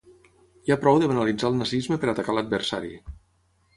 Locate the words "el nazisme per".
1.51-2.11